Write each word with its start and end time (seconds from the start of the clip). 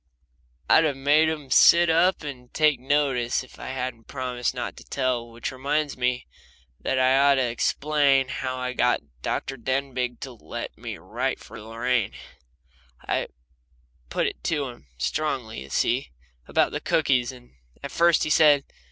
I'd 0.67 0.83
have 0.85 0.97
made 0.97 1.29
them 1.29 1.51
sit 1.51 1.87
up 1.87 2.23
and 2.23 2.51
take 2.55 2.79
notice 2.79 3.43
if 3.43 3.59
I 3.59 3.67
hadn't 3.67 4.05
promised 4.07 4.51
not 4.55 4.75
to 4.77 4.83
tell. 4.83 5.29
Which 5.29 5.51
reminds 5.51 5.95
me 5.95 6.25
that 6.79 6.97
I 6.97 7.15
ought 7.19 7.35
to 7.35 7.43
explain 7.45 8.29
how 8.29 8.57
I 8.57 8.73
got 8.73 9.21
Dr. 9.21 9.57
Denbigh 9.57 10.19
to 10.21 10.31
let 10.31 10.75
me 10.75 10.97
write 10.97 11.37
this 11.37 11.45
for 11.45 11.61
Lorraine. 11.61 12.13
I 13.07 13.27
put 14.09 14.25
it 14.25 14.43
to 14.45 14.69
him 14.69 14.87
strongly, 14.97 15.61
you 15.61 15.69
see, 15.69 16.09
about 16.47 16.71
the 16.71 16.81
cookies, 16.81 17.31
and 17.31 17.51
at 17.83 17.91
first 17.91 18.23
he 18.23 18.31
said. 18.31 18.63